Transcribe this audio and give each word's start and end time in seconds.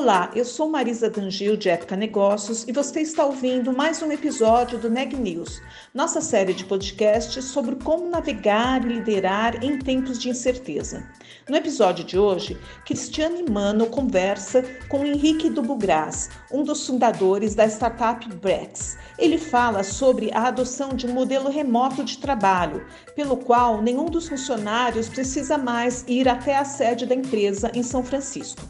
Olá, 0.00 0.30
eu 0.32 0.44
sou 0.44 0.68
Marisa 0.68 1.10
Tangil 1.10 1.56
de 1.56 1.68
Época 1.68 1.96
Negócios 1.96 2.64
e 2.68 2.72
você 2.72 3.00
está 3.00 3.26
ouvindo 3.26 3.76
mais 3.76 4.00
um 4.00 4.12
episódio 4.12 4.78
do 4.78 4.88
Neg 4.88 5.16
News, 5.16 5.60
nossa 5.92 6.20
série 6.20 6.54
de 6.54 6.64
podcasts 6.64 7.44
sobre 7.46 7.74
como 7.74 8.08
navegar 8.08 8.84
e 8.84 8.94
liderar 8.94 9.60
em 9.62 9.76
tempos 9.76 10.16
de 10.20 10.28
incerteza. 10.28 11.04
No 11.48 11.56
episódio 11.56 12.04
de 12.04 12.16
hoje, 12.16 12.56
Cristiane 12.86 13.42
Mano 13.50 13.88
conversa 13.88 14.62
com 14.88 15.04
Henrique 15.04 15.50
Dubugras, 15.50 16.30
um 16.52 16.62
dos 16.62 16.86
fundadores 16.86 17.56
da 17.56 17.66
startup 17.66 18.24
Brex. 18.36 18.96
Ele 19.18 19.36
fala 19.36 19.82
sobre 19.82 20.30
a 20.32 20.46
adoção 20.46 20.90
de 20.90 21.08
um 21.08 21.12
modelo 21.12 21.50
remoto 21.50 22.04
de 22.04 22.18
trabalho, 22.18 22.86
pelo 23.16 23.36
qual 23.36 23.82
nenhum 23.82 24.04
dos 24.04 24.28
funcionários 24.28 25.08
precisa 25.08 25.58
mais 25.58 26.04
ir 26.06 26.28
até 26.28 26.56
a 26.56 26.64
sede 26.64 27.04
da 27.04 27.16
empresa 27.16 27.72
em 27.74 27.82
São 27.82 28.04
Francisco. 28.04 28.62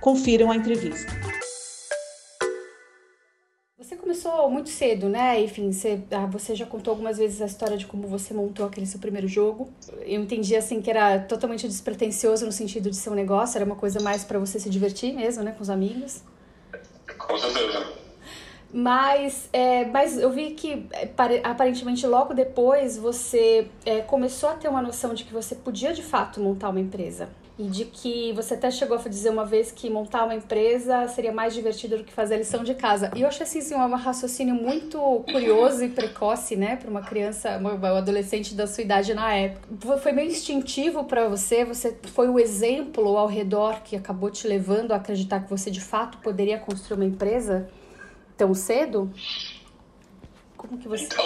Confiram 0.00 0.50
a 0.50 0.56
entrevista. 0.56 0.71
Você 3.76 3.96
começou 3.96 4.48
muito 4.48 4.68
cedo, 4.68 5.08
né? 5.08 5.42
Enfim, 5.42 5.72
você, 5.72 6.00
ah, 6.12 6.26
você 6.26 6.54
já 6.54 6.64
contou 6.64 6.92
algumas 6.92 7.18
vezes 7.18 7.42
a 7.42 7.46
história 7.46 7.76
de 7.76 7.84
como 7.84 8.06
você 8.06 8.32
montou 8.32 8.64
aquele 8.64 8.86
seu 8.86 9.00
primeiro 9.00 9.26
jogo. 9.26 9.72
Eu 10.02 10.22
entendi 10.22 10.54
assim 10.54 10.80
que 10.80 10.88
era 10.88 11.18
totalmente 11.18 11.66
despretensioso 11.66 12.46
no 12.46 12.52
sentido 12.52 12.88
de 12.88 12.96
ser 12.96 13.10
um 13.10 13.14
negócio, 13.14 13.58
era 13.58 13.64
uma 13.64 13.74
coisa 13.74 14.00
mais 14.00 14.22
para 14.22 14.38
você 14.38 14.60
se 14.60 14.70
divertir 14.70 15.12
mesmo, 15.12 15.42
né, 15.42 15.50
com 15.50 15.62
os 15.62 15.68
amigos. 15.68 16.22
Com 17.18 17.36
certeza. 17.36 17.92
Mas, 18.72 19.48
é, 19.52 19.84
mas 19.86 20.16
eu 20.16 20.30
vi 20.30 20.52
que 20.52 20.86
é, 20.92 21.10
aparentemente 21.42 22.06
logo 22.06 22.32
depois 22.32 22.96
você 22.96 23.68
é, 23.84 24.00
começou 24.00 24.48
a 24.48 24.54
ter 24.54 24.68
uma 24.68 24.80
noção 24.80 25.12
de 25.12 25.24
que 25.24 25.32
você 25.32 25.54
podia 25.56 25.92
de 25.92 26.02
fato 26.02 26.40
montar 26.40 26.70
uma 26.70 26.80
empresa 26.80 27.28
e 27.58 27.64
de 27.64 27.84
que 27.84 28.32
você 28.32 28.54
até 28.54 28.70
chegou 28.70 28.96
a 28.96 29.08
dizer 29.08 29.30
uma 29.30 29.44
vez 29.44 29.70
que 29.70 29.90
montar 29.90 30.24
uma 30.24 30.34
empresa 30.34 31.06
seria 31.08 31.32
mais 31.32 31.52
divertido 31.52 31.98
do 31.98 32.04
que 32.04 32.12
fazer 32.12 32.34
a 32.34 32.38
lição 32.38 32.64
de 32.64 32.74
casa. 32.74 33.10
E 33.14 33.20
eu 33.20 33.28
achei 33.28 33.46
assim, 33.46 33.74
um 33.74 33.94
raciocínio 33.94 34.54
muito 34.54 34.98
curioso 35.30 35.84
e 35.84 35.88
precoce, 35.88 36.56
né, 36.56 36.76
para 36.76 36.90
uma 36.90 37.02
criança, 37.02 37.58
um 37.58 37.86
adolescente 37.86 38.54
da 38.54 38.66
sua 38.66 38.82
idade 38.82 39.12
na 39.12 39.34
época. 39.34 39.98
Foi 39.98 40.12
meio 40.12 40.30
instintivo 40.30 41.04
para 41.04 41.28
você? 41.28 41.64
Você 41.64 41.96
foi 42.14 42.28
o 42.28 42.38
exemplo 42.38 43.16
ao 43.18 43.26
redor 43.26 43.82
que 43.82 43.96
acabou 43.96 44.30
te 44.30 44.48
levando 44.48 44.92
a 44.92 44.96
acreditar 44.96 45.40
que 45.40 45.50
você 45.50 45.70
de 45.70 45.80
fato 45.80 46.18
poderia 46.18 46.58
construir 46.58 46.96
uma 46.96 47.04
empresa 47.04 47.68
tão 48.36 48.54
cedo? 48.54 49.12
Como 50.56 50.78
que 50.78 50.88
você... 50.88 51.04
Então, 51.04 51.24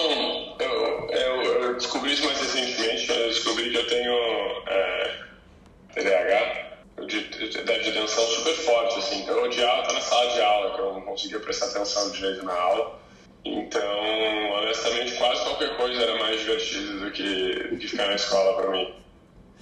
eu, 0.58 1.10
eu, 1.10 1.42
eu 1.62 1.74
descobri 1.74 2.14
isso 2.14 2.24
mais 2.24 2.40
recentemente. 2.40 3.10
Eu 3.10 3.28
descobri 3.28 3.70
que 3.70 3.76
eu 3.76 3.86
tenho... 3.86 4.12
É 4.66 5.05
de, 7.66 7.82
de, 7.82 7.90
atenção 7.90 8.24
super 8.26 8.54
forte, 8.54 8.98
assim. 8.98 9.20
Então 9.22 9.36
eu 9.36 9.44
odiava 9.44 9.82
estar 9.82 9.92
na 9.92 10.00
sala 10.00 10.32
de 10.32 10.40
aula, 10.40 10.74
que 10.74 10.80
eu 10.80 10.92
não 10.94 11.00
conseguia 11.02 11.40
prestar 11.40 11.66
atenção 11.66 12.10
direito 12.12 12.44
na 12.44 12.54
aula. 12.54 12.98
Então, 13.44 14.50
honestamente, 14.52 15.16
quase 15.16 15.42
qualquer 15.44 15.76
coisa 15.76 16.02
era 16.02 16.18
mais 16.18 16.40
divertida 16.40 16.92
do 17.04 17.10
que, 17.10 17.68
do 17.70 17.78
que 17.78 17.88
ficar 17.88 18.06
na 18.06 18.14
escola 18.14 18.60
para 18.60 18.70
mim. 18.70 18.94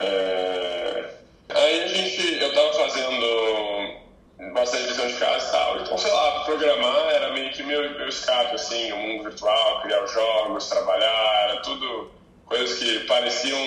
É... 0.01 1.11
Aí 1.51 1.83
a 1.83 1.87
gente, 1.89 2.43
eu 2.43 2.55
tava 2.55 2.73
fazendo 2.73 4.05
bastante 4.53 4.89
lição 4.89 5.07
de 5.07 5.15
casa 5.15 5.47
e 5.47 5.51
tal. 5.51 5.81
Então, 5.81 5.99
sei 5.99 6.11
lá, 6.11 6.45
programar 6.45 7.11
era 7.11 7.33
meio 7.33 7.53
que 7.53 7.63
meu, 7.63 7.91
meu 7.91 8.09
escape, 8.09 8.55
assim, 8.55 8.93
o 8.93 8.97
mundo 8.97 9.25
virtual, 9.25 9.83
criar 9.83 10.03
os 10.03 10.13
jogos, 10.13 10.69
trabalhar, 10.69 11.49
era 11.49 11.61
tudo 11.63 12.11
coisas 12.47 12.79
que 12.79 13.01
pareciam 13.01 13.59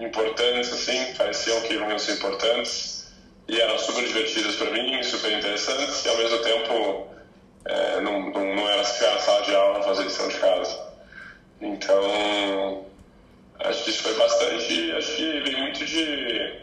importantes, 0.00 0.72
assim, 0.72 1.14
pareciam 1.14 1.60
que 1.62 1.74
iam 1.74 1.98
ser 1.98 2.14
importantes 2.14 2.99
e 3.50 3.60
eram 3.60 3.76
super 3.78 4.06
divertidas 4.06 4.54
para 4.54 4.70
mim, 4.70 5.02
super 5.02 5.32
interessantes, 5.32 6.04
e 6.04 6.08
ao 6.08 6.16
mesmo 6.16 6.38
tempo 6.38 7.08
é, 7.64 8.00
não, 8.00 8.30
não, 8.30 8.54
não 8.54 8.68
era 8.68 8.84
ficar 8.84 9.18
sala 9.18 9.42
de 9.42 9.54
aula 9.54 9.82
fazer 9.82 10.04
lição 10.04 10.28
de 10.28 10.38
casa. 10.38 10.90
Então, 11.60 12.84
acho 13.58 13.84
que 13.84 13.90
isso 13.90 14.02
foi 14.04 14.14
bastante. 14.14 14.92
Acho 14.92 15.16
que 15.16 15.40
vem 15.40 15.62
muito 15.62 15.84
de. 15.84 16.60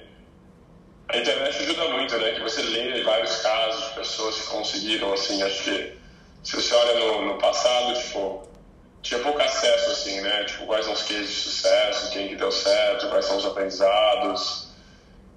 A 1.09 1.17
internet 1.17 1.61
ajuda 1.61 1.89
muito, 1.89 2.17
né? 2.17 2.31
Que 2.31 2.41
você 2.41 2.61
lê 2.61 3.03
vários 3.03 3.35
casos 3.41 3.89
de 3.89 3.95
pessoas 3.95 4.39
que 4.39 4.47
conseguiram, 4.47 5.13
assim. 5.13 5.43
Acho 5.43 5.63
que 5.63 5.97
se 6.43 6.55
você 6.55 6.73
olha 6.73 6.99
no, 6.99 7.25
no 7.25 7.37
passado, 7.37 7.99
tipo, 7.99 8.47
tinha 9.01 9.19
pouco 9.19 9.41
acesso, 9.41 9.91
assim, 9.91 10.21
né? 10.21 10.45
Tipo, 10.45 10.65
quais 10.65 10.85
são 10.85 10.93
os 10.93 11.03
cases 11.03 11.29
de 11.29 11.35
sucesso, 11.35 12.11
quem 12.11 12.29
que 12.29 12.35
deu 12.35 12.51
certo, 12.51 13.09
quais 13.09 13.25
são 13.25 13.37
os 13.37 13.45
aprendizados. 13.45 14.66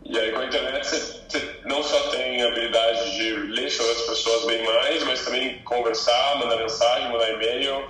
E 0.05 0.19
aí, 0.19 0.33
com 0.33 0.41
a 0.41 0.47
internet, 0.47 0.87
você, 0.87 1.21
você 1.29 1.61
não 1.65 1.83
só 1.83 2.09
tem 2.11 2.43
a 2.43 2.49
habilidade 2.49 3.17
de 3.17 3.33
ler 3.33 3.71
sobre 3.71 3.93
as 3.93 4.03
pessoas 4.03 4.47
bem 4.47 4.65
mais, 4.65 5.05
mas 5.05 5.25
também 5.25 5.59
conversar, 5.65 6.39
mandar 6.39 6.57
mensagem, 6.57 7.13
mandar 7.13 7.31
e-mail. 7.31 7.89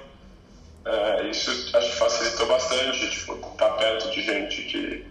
É, 0.84 1.26
isso 1.30 1.50
acho 1.76 1.90
que 1.90 1.96
facilitou 1.96 2.46
bastante, 2.46 3.10
tipo, 3.10 3.34
estar 3.34 3.68
tá 3.68 3.70
perto 3.74 4.10
de 4.10 4.22
gente 4.22 4.62
que 4.62 5.04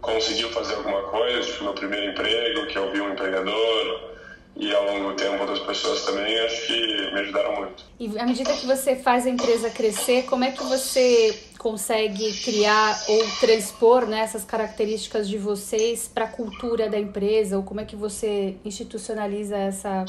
conseguiu 0.00 0.50
fazer 0.50 0.74
alguma 0.74 1.02
coisa, 1.02 1.42
tipo, 1.42 1.64
meu 1.64 1.74
primeiro 1.74 2.10
emprego, 2.10 2.66
que 2.66 2.78
eu 2.78 2.90
vi 2.90 3.00
um 3.00 3.12
empregador, 3.12 4.15
e 4.56 4.74
ao 4.74 4.86
longo 4.86 5.10
do 5.10 5.16
tempo 5.16 5.38
outras 5.40 5.60
pessoas 5.60 6.04
também 6.04 6.38
acho 6.40 6.66
que 6.66 7.12
me 7.12 7.20
ajudaram 7.20 7.56
muito. 7.56 7.84
E 8.00 8.18
à 8.18 8.24
medida 8.24 8.52
que 8.54 8.66
você 8.66 8.96
faz 8.96 9.26
a 9.26 9.30
empresa 9.30 9.68
crescer, 9.68 10.24
como 10.24 10.44
é 10.44 10.50
que 10.50 10.62
você 10.64 11.38
consegue 11.58 12.32
criar 12.42 12.98
ou 13.08 13.18
transpor 13.38 14.06
né, 14.06 14.20
essas 14.20 14.44
características 14.44 15.28
de 15.28 15.36
vocês 15.36 16.08
para 16.08 16.24
a 16.24 16.28
cultura 16.28 16.88
da 16.88 16.98
empresa? 16.98 17.56
Ou 17.56 17.62
como 17.62 17.80
é 17.80 17.84
que 17.84 17.96
você 17.96 18.56
institucionaliza 18.64 19.56
essa, 19.56 20.06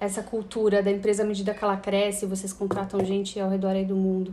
essa 0.00 0.22
cultura 0.22 0.82
da 0.82 0.90
empresa 0.90 1.22
à 1.22 1.26
medida 1.26 1.52
que 1.52 1.62
ela 1.62 1.76
cresce 1.76 2.24
e 2.24 2.28
vocês 2.28 2.52
contratam 2.52 3.04
gente 3.04 3.38
ao 3.38 3.50
redor 3.50 3.70
aí 3.70 3.84
do 3.84 3.96
mundo? 3.96 4.32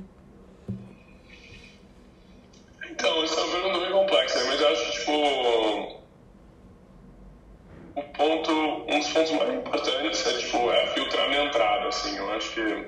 Ponto, 8.42 8.86
um 8.88 9.00
dos 9.00 9.10
pontos 9.10 9.32
mais 9.32 9.54
importantes 9.54 10.28
é, 10.28 10.38
tipo, 10.38 10.72
é 10.72 10.88
filtrar 10.88 11.30
minha 11.30 11.46
entrada, 11.46 11.88
assim, 11.88 12.18
eu 12.18 12.32
acho 12.34 12.54
que 12.54 12.86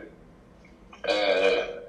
é, 1.03 1.83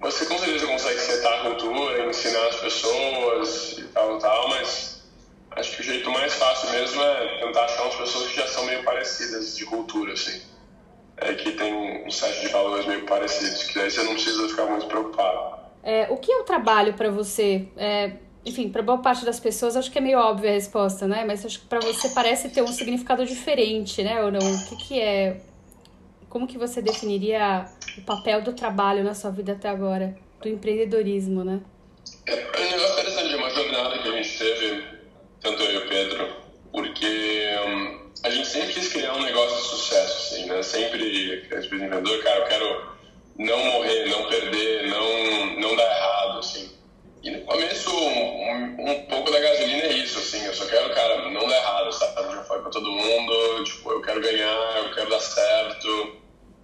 você 0.00 0.26
com 0.26 0.38
certeza 0.38 0.66
consegue 0.66 1.00
setar 1.00 1.34
a 1.34 1.50
cultura, 1.50 2.06
ensinar 2.06 2.46
as 2.48 2.56
pessoas 2.56 3.78
e 3.78 3.84
tal, 3.88 4.18
tal, 4.18 4.48
mas 4.48 5.04
acho 5.52 5.76
que 5.76 5.80
o 5.82 5.84
jeito 5.84 6.10
mais 6.10 6.34
fácil 6.34 6.70
mesmo 6.70 7.02
é 7.02 7.38
tentar 7.40 7.64
achar 7.64 7.82
umas 7.82 7.96
pessoas 7.96 8.28
que 8.28 8.36
já 8.36 8.46
são 8.46 8.64
meio 8.66 8.82
parecidas 8.84 9.56
de 9.56 9.64
cultura, 9.66 10.12
assim, 10.12 10.42
é, 11.18 11.34
que 11.34 11.52
tem 11.52 12.06
um 12.06 12.10
set 12.10 12.40
de 12.40 12.48
valores 12.48 12.86
meio 12.86 13.04
parecidos, 13.06 13.64
que 13.64 13.74
daí 13.78 13.90
você 13.90 14.02
não 14.02 14.14
precisa 14.14 14.48
ficar 14.48 14.66
muito 14.66 14.86
preocupado. 14.86 15.64
É, 15.82 16.06
o 16.10 16.16
que 16.16 16.32
é 16.32 16.38
o 16.38 16.44
trabalho 16.44 16.94
para 16.94 17.10
você? 17.10 17.68
É, 17.76 18.12
enfim, 18.44 18.68
para 18.68 18.82
boa 18.82 18.98
parte 18.98 19.24
das 19.24 19.40
pessoas 19.40 19.76
acho 19.76 19.90
que 19.90 19.98
é 19.98 20.00
meio 20.00 20.18
óbvia 20.18 20.50
a 20.50 20.54
resposta, 20.54 21.06
né? 21.06 21.24
Mas 21.26 21.44
acho 21.44 21.60
que 21.60 21.66
para 21.66 21.80
você 21.80 22.10
parece 22.10 22.50
ter 22.50 22.62
um 22.62 22.66
significado 22.66 23.24
diferente, 23.24 24.02
né? 24.02 24.22
Ou 24.22 24.30
não? 24.30 24.40
O 24.40 24.68
que, 24.68 24.76
que 24.76 25.00
é? 25.00 25.40
Como 26.28 26.46
que 26.46 26.58
você 26.58 26.82
definiria 26.82 27.66
o 27.96 28.02
papel 28.02 28.42
do 28.42 28.52
trabalho 28.52 29.02
na 29.02 29.14
sua 29.14 29.30
vida 29.30 29.52
até 29.52 29.68
agora, 29.68 30.16
do 30.42 30.48
empreendedorismo, 30.48 31.42
né? 31.42 31.60
É, 32.26 32.34
um 32.34 32.70
negócio 32.70 32.92
interessante, 32.92 33.34
uma 33.36 33.50
jornada 33.50 33.98
que 33.98 34.08
a 34.08 34.12
gente 34.12 34.38
teve, 34.38 34.84
tanto 35.40 35.62
eu 35.62 35.72
e 35.72 35.76
o 35.78 35.88
Pedro, 35.88 36.36
porque 36.72 37.48
hum, 37.66 38.10
a 38.24 38.30
gente 38.30 38.48
sempre 38.48 38.74
quis 38.74 38.92
criar 38.92 39.14
um 39.14 39.22
negócio 39.22 39.56
de 39.56 39.62
sucesso, 39.62 40.34
assim, 40.34 40.46
né? 40.46 40.62
Sempre, 40.62 41.46
esse 41.50 41.66
empreendedor, 41.66 42.22
cara, 42.22 42.40
eu 42.40 42.46
quero 42.46 42.94
não 43.38 43.58
morrer, 43.64 44.08
não 44.10 44.28
perder, 44.28 44.88
não, 44.88 45.60
não 45.60 45.76
dar 45.76 45.84
errado, 45.84 46.38
assim. 46.40 46.73
E 47.24 47.30
no 47.30 47.40
começo, 47.46 47.90
um, 47.90 48.90
um, 48.90 49.06
pouco 49.06 49.30
da 49.30 49.40
gasolina 49.40 49.84
é 49.84 49.92
isso, 49.94 50.18
assim, 50.18 50.44
eu 50.44 50.52
só 50.52 50.66
quero, 50.66 50.92
cara, 50.94 51.30
não 51.30 51.48
dar 51.48 51.56
errado, 51.56 51.90
sabe? 51.90 52.34
Já 52.34 52.44
foi 52.44 52.60
pra 52.60 52.70
todo 52.70 52.92
mundo, 52.92 53.64
tipo, 53.64 53.92
eu 53.92 54.02
quero 54.02 54.20
ganhar, 54.20 54.76
eu 54.84 54.94
quero 54.94 55.08
dar 55.08 55.20
certo, 55.20 56.18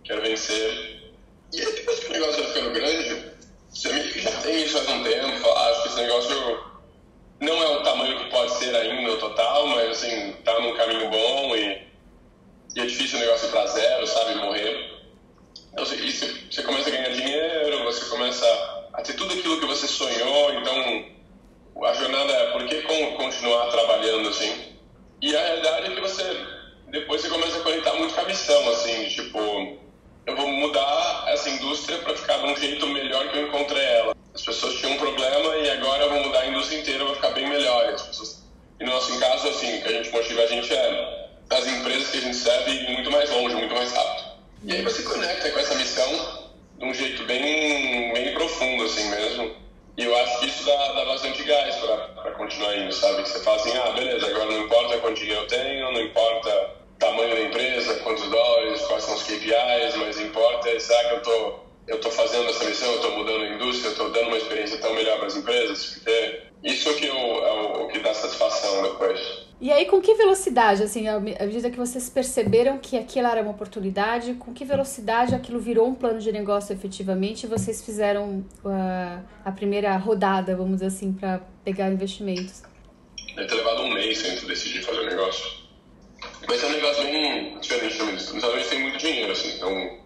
quero 0.04 0.20
vencer. 0.20 1.14
E 1.50 1.62
aí, 1.62 1.72
depois 1.72 2.00
que 2.00 2.08
o 2.08 2.12
negócio 2.12 2.42
vai 2.42 2.52
ficando 2.52 2.74
grande, 2.74 3.32
você 3.70 3.88
meio 3.90 4.12
que 4.12 4.20
já 4.20 4.32
tem 4.42 4.62
isso 4.62 4.78
faz 4.78 4.88
um 4.90 5.02
tempo, 5.02 5.50
acho 5.50 5.82
que 5.82 5.88
esse 5.88 5.96
negócio 6.02 6.64
não 7.40 7.62
é 7.62 7.78
o 7.78 7.82
tamanho 7.82 8.18
que 8.18 8.30
pode 8.30 8.52
ser 8.58 8.76
ainda 8.76 9.12
o 9.12 9.18
total, 9.18 9.66
mas, 9.68 9.90
assim, 9.92 10.32
tá 10.44 10.60
num 10.60 10.76
caminho 10.76 11.08
bom 11.08 11.56
e, 11.56 11.86
e 12.76 12.80
é 12.80 12.84
difícil 12.84 13.16
o 13.16 13.20
negócio 13.22 13.48
ir 13.48 13.50
pra 13.50 13.66
zero, 13.66 14.06
sabe? 14.06 14.34
Morrer. 14.34 15.00
Então, 15.72 15.86
você, 15.86 15.96
você 15.96 16.62
começa 16.64 16.90
a 16.90 16.92
ganhar 16.92 17.12
dinheiro, 17.12 17.82
você 17.84 18.04
começa 18.10 18.79
a 18.92 19.02
ter 19.02 19.14
tudo 19.14 19.32
aquilo 19.32 19.60
que 19.60 19.66
você 19.66 19.86
sonhou, 19.86 20.52
então 20.54 21.04
a 21.84 21.94
jornada 21.94 22.32
é 22.32 22.52
por 22.52 22.66
que 22.66 22.82
continuar 23.16 23.70
trabalhando 23.70 24.28
assim? 24.28 24.76
E 25.22 25.36
a 25.36 25.40
realidade 25.42 25.92
é 25.92 25.94
que 25.94 26.00
você, 26.00 26.46
depois 26.88 27.20
você 27.20 27.28
começa 27.28 27.58
a 27.58 27.62
conectar 27.62 27.94
muito 27.94 28.14
com 28.14 28.20
a 28.20 28.24
missão, 28.24 28.68
assim, 28.70 29.08
tipo, 29.08 29.38
eu 30.26 30.36
vou 30.36 30.48
mudar 30.48 31.24
essa 31.28 31.48
indústria 31.48 31.98
para 31.98 32.16
ficar 32.16 32.38
de 32.38 32.46
um 32.46 32.56
jeito 32.56 32.86
melhor 32.88 33.28
que 33.28 33.38
eu 33.38 33.48
encontrei 33.48 33.84
ela. 33.84 34.16
As 34.34 34.42
pessoas 34.42 34.74
tinham 34.76 34.92
um 34.92 34.98
problema 34.98 35.56
e 35.56 35.70
agora 35.70 36.04
eu 36.04 36.10
vou 36.10 36.22
mudar 36.24 36.40
a 36.40 36.46
indústria 36.46 36.80
inteira 36.80 37.04
para 37.04 37.14
ficar 37.14 37.30
bem 37.30 37.48
melhor. 37.48 37.88
E, 37.88 37.92
pessoas... 37.92 38.42
e 38.80 38.84
no 38.84 38.92
nosso 38.92 39.18
caso, 39.18 39.48
assim, 39.48 39.78
o 39.78 39.82
que 39.82 39.88
a 39.88 39.92
gente 39.92 40.10
motiva 40.10 40.42
a 40.42 40.46
gente 40.46 40.72
é 40.72 41.28
as 41.50 41.66
empresas 41.66 42.10
que 42.10 42.18
a 42.18 42.20
gente 42.20 42.36
serve 42.36 42.92
muito 42.92 43.10
mais 43.10 43.30
longe, 43.30 43.56
muito 43.56 43.74
mais 43.74 43.92
rápido. 43.92 44.30
E 44.64 44.72
aí 44.72 44.82
você 44.82 45.02
conecta 45.02 45.50
com 45.50 45.58
essa 45.58 45.74
missão 45.74 46.39
de 46.80 46.86
um 46.86 46.94
jeito 46.94 47.22
bem, 47.24 48.10
bem 48.14 48.32
profundo, 48.32 48.84
assim 48.84 49.08
mesmo. 49.10 49.54
E 49.98 50.04
eu 50.04 50.16
acho 50.16 50.40
que 50.40 50.46
isso 50.46 50.64
dá, 50.64 50.92
dá 50.94 51.04
bastante 51.04 51.42
gás 51.42 51.76
para 51.76 52.32
continuar 52.32 52.74
indo, 52.74 52.92
sabe? 52.92 53.22
Que 53.22 53.28
você 53.28 53.40
fala 53.44 53.56
assim, 53.56 53.76
ah, 53.76 53.90
beleza, 53.90 54.26
agora 54.26 54.46
não 54.46 54.64
importa 54.64 54.98
quanto 54.98 55.20
dinheiro 55.20 55.42
eu 55.42 55.46
tenho, 55.46 55.92
não 55.92 56.00
importa 56.00 56.70
tamanho 56.98 57.34
da 57.34 57.42
empresa, 57.42 57.94
quantos 57.96 58.26
dólares, 58.28 58.80
quais 58.82 59.04
são 59.04 59.14
os 59.14 59.22
KPIs, 59.24 59.96
mas 59.96 60.18
importa 60.20 60.70
é, 60.70 60.78
será 60.78 61.08
que 61.08 61.14
eu 61.16 61.22
tô, 61.22 61.54
eu 61.86 62.00
tô 62.00 62.10
fazendo 62.10 62.48
essa 62.48 62.64
missão, 62.64 62.90
eu 62.92 63.00
tô 63.00 63.10
mudando 63.10 63.42
a 63.42 63.48
indústria, 63.48 63.90
eu 63.90 63.96
tô 63.96 64.08
dando 64.08 64.28
uma 64.28 64.38
experiência 64.38 64.78
tão 64.78 64.94
melhor 64.94 65.18
para 65.18 65.26
as 65.26 65.36
empresas? 65.36 65.84
Porque 65.84 66.42
isso 66.64 66.94
que 66.94 67.06
eu, 67.06 67.14
é 67.14 67.52
o, 67.52 67.84
o 67.84 67.88
que 67.88 67.98
dá 67.98 68.14
satisfação 68.14 68.82
depois. 68.82 69.49
E 69.60 69.70
aí, 69.70 69.84
com 69.84 70.00
que 70.00 70.14
velocidade, 70.14 70.82
assim, 70.82 71.06
à 71.06 71.20
medida 71.20 71.70
que 71.70 71.76
vocês 71.76 72.08
perceberam 72.08 72.78
que 72.78 72.96
aquilo 72.96 73.26
era 73.26 73.42
uma 73.42 73.50
oportunidade, 73.50 74.32
com 74.34 74.54
que 74.54 74.64
velocidade 74.64 75.34
aquilo 75.34 75.60
virou 75.60 75.86
um 75.86 75.94
plano 75.94 76.18
de 76.18 76.32
negócio 76.32 76.72
efetivamente 76.72 77.44
e 77.44 77.46
vocês 77.46 77.84
fizeram 77.84 78.42
uh, 78.64 79.22
a 79.44 79.52
primeira 79.52 79.94
rodada, 79.98 80.56
vamos 80.56 80.76
dizer 80.76 80.86
assim, 80.86 81.12
para 81.12 81.42
pegar 81.62 81.92
investimentos? 81.92 82.62
Deve 83.36 83.48
ter 83.48 83.54
levado 83.54 83.82
um 83.82 83.92
mês 83.92 84.22
de 84.22 84.46
decidir 84.46 84.82
fazer 84.82 85.00
o 85.00 85.06
negócio. 85.06 85.60
Mas 86.48 86.64
é 86.64 86.66
um 86.66 86.72
negócio 86.72 87.02
bem 87.02 87.58
diferente 87.58 87.98
também. 87.98 88.14
Nos 88.14 88.22
Estados 88.22 88.48
Unidos 88.48 88.70
tem 88.70 88.80
muito 88.80 88.98
dinheiro, 88.98 89.32
assim, 89.32 89.56
então 89.56 89.98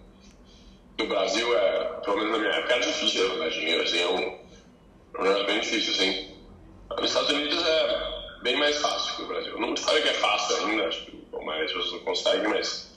no 0.98 1.06
Brasil, 1.06 1.56
é, 1.56 1.84
pelo 2.04 2.16
menos 2.16 2.32
na 2.32 2.38
minha 2.38 2.50
época, 2.50 2.74
era 2.74 2.84
difícil 2.84 3.32
levar 3.34 3.50
dinheiro, 3.50 3.84
assim, 3.84 3.98
é 4.00 4.08
um, 4.08 4.18
é 4.18 5.20
um 5.20 5.22
negócio 5.22 5.46
bem 5.46 5.60
difícil, 5.60 5.92
assim. 5.92 6.34
Nos 6.90 7.08
Estados 7.08 7.30
Unidos 7.30 7.64
é 7.64 8.13
bem 8.44 8.56
mais 8.58 8.76
fácil 8.76 9.16
que 9.16 9.22
o 9.22 9.26
Brasil. 9.26 9.58
Não 9.58 9.76
falei 9.76 10.02
que 10.02 10.08
é 10.10 10.14
fácil 10.14 10.56
ainda, 10.66 10.86
acho 10.86 11.06
que 11.06 11.24
mais 11.44 11.72
pessoas 11.72 11.92
não 11.92 11.98
conseguem, 12.00 12.48
mas 12.48 12.94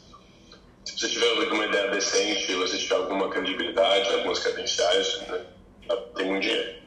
se 0.85 0.99
você 0.99 1.09
tiver 1.09 1.31
uma 1.51 1.65
ideia 1.65 1.89
decente, 1.89 2.53
você 2.53 2.77
tiver 2.77 2.95
alguma 2.95 3.29
credibilidade, 3.29 4.13
algumas 4.13 4.39
credenciais, 4.39 5.21
né, 5.27 5.45
tem 6.15 6.27
muito 6.27 6.44
dinheiro. 6.44 6.77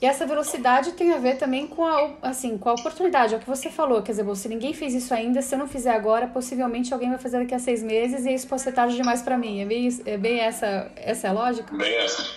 E 0.00 0.04
essa 0.04 0.26
velocidade 0.26 0.92
tem 0.92 1.12
a 1.14 1.18
ver 1.18 1.38
também 1.38 1.66
com 1.66 1.84
a, 1.84 2.16
assim, 2.22 2.58
com 2.58 2.68
a 2.68 2.74
oportunidade, 2.74 3.32
é 3.32 3.36
o 3.38 3.40
que 3.40 3.46
você 3.46 3.70
falou. 3.70 4.02
Quer 4.02 4.12
dizer, 4.12 4.36
se 4.36 4.48
ninguém 4.48 4.74
fez 4.74 4.94
isso 4.94 5.14
ainda, 5.14 5.40
se 5.40 5.54
eu 5.54 5.58
não 5.58 5.66
fizer 5.66 5.92
agora, 5.92 6.26
possivelmente 6.26 6.92
alguém 6.92 7.08
vai 7.08 7.18
fazer 7.18 7.38
daqui 7.38 7.54
a 7.54 7.58
seis 7.58 7.82
meses 7.82 8.26
e 8.26 8.34
isso 8.34 8.46
pode 8.46 8.60
ser 8.60 8.72
tarde 8.72 8.94
demais 8.94 9.22
para 9.22 9.38
mim. 9.38 9.62
É 9.62 9.64
bem, 9.64 9.88
é 10.04 10.18
bem 10.18 10.40
essa, 10.40 10.92
essa 10.96 11.28
é 11.28 11.30
a 11.30 11.32
lógica? 11.32 11.74
Bem 11.74 11.94
essa. 11.96 12.30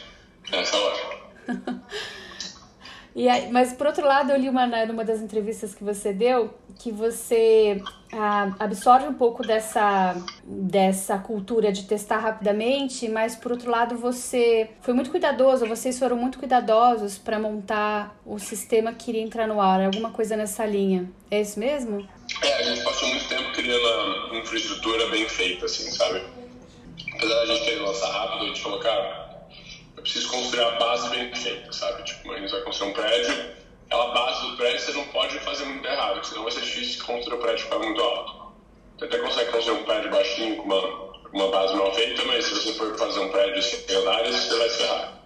Essa 0.53 0.75
é 0.75 0.79
a 0.79 0.83
lógica. 0.83 1.19
E 3.19 3.27
aí, 3.27 3.51
mas 3.51 3.73
por 3.73 3.85
outro 3.85 4.07
lado, 4.07 4.31
eu 4.31 4.37
li 4.37 4.47
uma 4.47 4.65
né, 4.65 4.85
numa 4.85 5.03
das 5.03 5.19
entrevistas 5.19 5.75
que 5.75 5.83
você 5.83 6.13
deu 6.13 6.53
que 6.79 6.89
você 6.89 7.81
ah, 8.13 8.55
absorve 8.57 9.07
um 9.09 9.13
pouco 9.13 9.45
dessa 9.45 10.15
dessa 10.41 11.17
cultura 11.17 11.69
de 11.69 11.83
testar 11.83 12.19
rapidamente, 12.19 13.09
mas 13.09 13.35
por 13.35 13.51
outro 13.51 13.69
lado 13.69 13.97
você 13.97 14.69
foi 14.79 14.93
muito 14.93 15.11
cuidadoso, 15.11 15.65
vocês 15.65 15.99
foram 15.99 16.15
muito 16.15 16.39
cuidadosos 16.39 17.17
para 17.17 17.37
montar 17.37 18.17
o 18.25 18.39
sistema 18.39 18.93
que 18.93 19.11
iria 19.11 19.21
entrar 19.21 19.49
no 19.49 19.59
ar, 19.59 19.81
alguma 19.83 20.11
coisa 20.11 20.37
nessa 20.37 20.65
linha. 20.65 21.11
É 21.29 21.41
isso 21.41 21.59
mesmo? 21.59 22.07
É, 22.41 22.53
a 22.53 22.63
gente 22.63 22.85
passou 22.85 23.09
muito 23.09 23.27
tempo 23.27 23.51
criando 23.51 24.29
uma 24.29 24.39
infraestrutura 24.39 25.07
bem 25.07 25.27
feita, 25.27 25.65
assim, 25.65 25.91
sabe? 25.91 26.23
Apesar 27.15 27.35
da 27.35 27.45
gente 27.47 27.65
querer 27.65 27.81
lançar 27.81 28.11
rápido, 28.13 28.43
a 28.43 28.47
gente 28.47 28.61
falou, 28.61 28.79
cara, 28.79 29.28
eu 29.99 30.03
preciso 30.03 30.29
construir 30.29 30.61
a 30.61 30.71
base 30.79 31.09
bem 31.09 31.35
feita, 31.35 31.71
sabe? 31.73 32.03
Tipo, 32.03 32.33
gente 32.33 32.51
vai 32.51 32.61
construir 32.61 32.91
um 32.91 32.93
prédio, 32.93 33.33
aquela 33.85 34.13
base 34.13 34.47
do 34.47 34.55
prédio 34.55 34.79
você 34.79 34.93
não 34.93 35.05
pode 35.07 35.39
fazer 35.39 35.65
muito 35.65 35.85
errado, 35.85 36.25
senão 36.25 36.43
vai 36.43 36.51
ser 36.51 36.61
difícil 36.61 37.05
construir 37.05 37.35
o 37.35 37.41
prédio 37.41 37.65
ficar 37.65 37.79
muito 37.79 38.01
alto. 38.01 38.53
Você 38.97 39.05
até 39.05 39.17
consegue 39.17 39.51
construir 39.51 39.79
um 39.79 39.83
prédio 39.83 40.09
baixinho 40.09 40.55
com 40.55 40.63
uma, 40.63 41.21
uma 41.33 41.51
base 41.51 41.75
mal 41.75 41.93
feita, 41.93 42.23
mas 42.25 42.45
se 42.45 42.53
você 42.53 42.73
for 42.73 42.97
fazer 42.97 43.19
um 43.19 43.29
prédio 43.29 43.61
sem 43.61 43.95
andares, 43.97 44.35
você 44.35 44.57
vai 44.57 44.69
se 44.69 44.77
ferrar. 44.77 45.19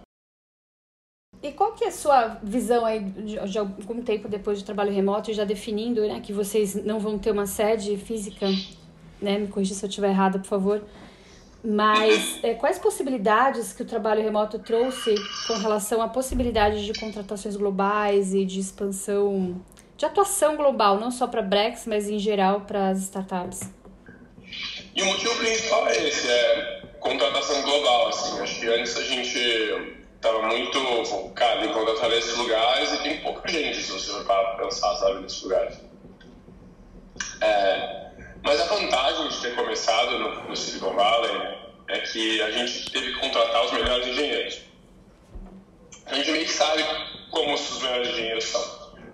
E 1.40 1.52
qual 1.52 1.72
que 1.72 1.84
é 1.84 1.88
a 1.88 1.92
sua 1.92 2.40
visão 2.42 2.84
aí 2.84 3.00
de, 3.00 3.38
de, 3.38 3.58
algum 3.58 4.02
tempo 4.02 4.28
depois 4.28 4.58
de 4.58 4.64
trabalho 4.64 4.90
remoto, 4.90 5.32
já 5.32 5.44
definindo 5.44 6.00
né, 6.00 6.20
que 6.20 6.32
vocês 6.32 6.74
não 6.74 6.98
vão 6.98 7.16
ter 7.16 7.30
uma 7.30 7.46
sede 7.46 7.96
física, 7.96 8.46
né? 9.20 9.38
Me 9.38 9.48
corrija 9.48 9.74
se 9.74 9.84
eu 9.84 9.88
estiver 9.88 10.08
errada, 10.08 10.38
por 10.38 10.48
favor 10.48 10.82
mas 11.64 12.38
é, 12.42 12.52
quais 12.52 12.78
possibilidades 12.78 13.72
que 13.72 13.80
o 13.80 13.86
trabalho 13.86 14.22
remoto 14.22 14.58
trouxe 14.58 15.14
com 15.46 15.54
relação 15.54 16.02
a 16.02 16.08
possibilidades 16.08 16.82
de 16.82 16.92
contratações 16.92 17.56
globais 17.56 18.34
e 18.34 18.44
de 18.44 18.60
expansão, 18.60 19.64
de 19.96 20.04
atuação 20.04 20.56
global, 20.56 21.00
não 21.00 21.10
só 21.10 21.26
para 21.26 21.40
Brex, 21.40 21.86
mas 21.86 22.08
em 22.08 22.18
geral 22.18 22.62
para 22.62 22.90
as 22.90 22.98
startups? 23.04 23.62
E 24.94 25.02
o 25.02 25.06
motivo 25.06 25.34
principal 25.36 25.88
é 25.88 26.06
esse, 26.06 26.30
é 26.30 26.82
contratação 27.00 27.62
global. 27.62 28.08
Assim, 28.08 28.40
acho 28.40 28.60
que 28.60 28.66
antes 28.68 28.96
a 28.96 29.02
gente 29.02 29.38
estava 30.16 30.42
muito 30.42 30.78
focado 31.06 31.64
em 31.64 31.72
contratar 31.72 32.10
nesses 32.10 32.36
lugares 32.36 32.92
e 32.92 33.02
tem 33.02 33.20
pouca 33.22 33.48
gente, 33.48 33.82
se 33.82 33.90
você 33.90 34.12
for 34.12 34.56
pensar, 34.58 34.94
sabe, 34.96 35.22
nesses 35.22 35.42
lugares. 35.42 35.78
É, 37.40 38.10
mas 38.42 38.60
a 38.60 38.66
começado 39.74 40.18
no, 40.20 40.48
no 40.48 40.56
Silicon 40.56 40.94
Valley 40.94 41.58
é 41.88 41.98
que 41.98 42.40
a 42.42 42.50
gente 42.52 42.92
teve 42.92 43.12
que 43.12 43.20
contratar 43.20 43.64
os 43.64 43.72
melhores 43.72 44.06
engenheiros. 44.06 44.60
A 46.06 46.14
gente 46.14 46.44
que 46.44 46.48
sabe 46.48 46.84
como 47.32 47.54
os 47.54 47.82
melhores 47.82 48.08
engenheiros 48.10 48.44
são. 48.44 48.62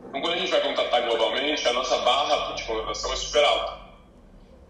Então, 0.07 0.21
quando 0.21 0.35
a 0.35 0.37
gente 0.37 0.51
vai 0.51 0.61
contratar 0.61 1.03
globalmente, 1.07 1.67
a 1.67 1.73
nossa 1.73 1.97
barra 2.01 2.53
de 2.55 2.63
contratação 2.65 3.11
é 3.11 3.17
super 3.17 3.43
alta. 3.43 3.81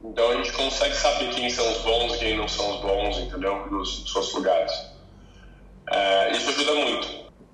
Então, 0.05 0.31
a 0.31 0.37
gente 0.37 0.53
consegue 0.53 0.95
saber 0.95 1.35
quem 1.35 1.51
são 1.51 1.69
os 1.69 1.79
bons 1.79 2.15
e 2.15 2.19
quem 2.19 2.37
não 2.37 2.47
são 2.47 2.77
os 2.77 2.81
bons, 2.83 3.19
entendeu? 3.19 3.67
Nos, 3.67 4.03
nos 4.03 4.13
seus 4.13 4.33
lugares. 4.33 4.73
É, 5.91 6.31
isso 6.37 6.51
ajuda 6.51 6.73
muito. 6.73 7.09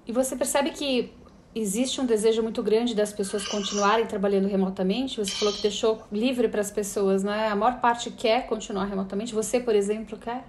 E 0.07 0.13
você 0.13 0.37
percebe 0.37 0.73
que 0.73 1.11
existe 1.57 2.01
um 2.03 2.07
desejo 2.07 2.43
muito 2.43 2.63
grande 2.63 2.95
das 2.95 3.15
pessoas 3.15 3.49
continuarem 3.49 4.05
trabalhando 4.05 4.47
remotamente? 4.47 5.17
Você 5.17 5.33
falou 5.33 5.55
que 5.55 5.63
deixou 5.63 6.03
livre 6.13 6.49
para 6.49 6.61
as 6.61 6.71
pessoas, 6.71 7.25
né? 7.25 7.49
A 7.49 7.57
maior 7.57 7.81
parte 7.81 8.11
quer 8.11 8.47
continuar 8.47 8.85
remotamente. 8.85 9.35
Você, 9.35 9.59
por 9.59 9.75
exemplo, 9.75 10.19
quer? 10.19 10.45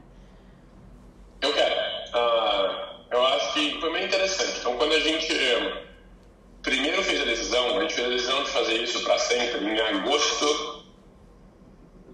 Eu 1.41 1.53
quero. 1.53 1.75
Uh, 2.13 3.05
eu 3.11 3.25
acho 3.27 3.53
que 3.53 3.79
foi 3.79 3.93
bem 3.93 4.05
interessante. 4.05 4.59
Então, 4.59 4.77
quando 4.77 4.91
a 4.91 4.99
gente 4.99 5.33
primeiro 6.61 7.01
fez 7.01 7.21
a 7.21 7.25
decisão, 7.25 7.77
a 7.77 7.81
gente 7.81 7.93
fez 7.93 8.07
a 8.07 8.09
decisão 8.09 8.43
de 8.43 8.49
fazer 8.49 8.83
isso 8.83 9.01
para 9.05 9.17
sempre 9.17 9.65
em 9.65 9.79
agosto 9.79 10.83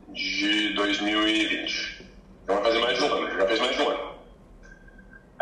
de 0.09 0.73
2020. 0.75 2.05
Então, 2.43 2.55
vai 2.55 2.65
fazer 2.65 2.79
mais 2.79 2.97
de 2.99 3.03
um 3.05 3.13
ano. 3.13 3.39
Já 3.39 3.47
fez 3.47 3.59
mais 3.59 3.75
de 3.75 3.81
um 3.81 3.89
ano. 3.89 4.13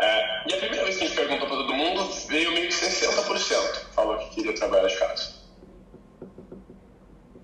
É, 0.00 0.48
e 0.48 0.54
a 0.54 0.56
primeira 0.56 0.84
vez 0.84 0.96
que 0.96 1.04
a 1.04 1.06
gente 1.06 1.16
perguntou 1.16 1.46
para 1.46 1.61
veio 2.28 2.52
meio 2.52 2.68
que 2.68 2.74
60% 2.74 3.92
falou 3.94 4.18
que 4.18 4.34
queria 4.34 4.54
trabalhar 4.54 4.88
de 4.88 4.96
casa. 4.96 5.42